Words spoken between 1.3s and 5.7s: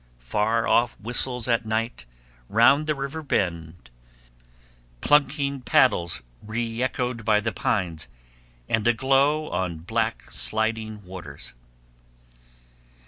at night, round the river bend, plunking